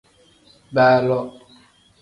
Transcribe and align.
Baaloo. 0.73 1.25